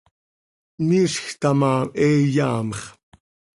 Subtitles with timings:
[0.87, 2.79] Miizj taa ma, he iyaamx.